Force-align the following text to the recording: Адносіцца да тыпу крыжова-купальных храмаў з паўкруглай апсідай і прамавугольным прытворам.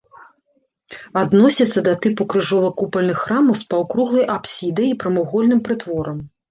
Адносіцца 1.21 1.79
да 1.89 1.93
тыпу 2.05 2.27
крыжова-купальных 2.35 3.17
храмаў 3.27 3.55
з 3.63 3.71
паўкруглай 3.75 4.25
апсідай 4.39 4.87
і 4.93 5.01
прамавугольным 5.05 5.59
прытворам. 5.71 6.17